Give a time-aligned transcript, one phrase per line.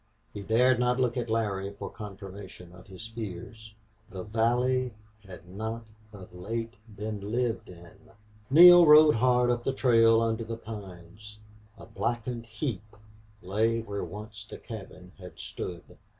[0.33, 3.75] He dared not look at Larry for confirmation of his fears.
[4.09, 4.95] The valley
[5.27, 8.09] had not of late been lived in!
[8.49, 11.37] Neale rode hard up the trail under the pines.
[11.77, 12.95] A blackened heap
[13.43, 15.83] lay where once the cabin had stood.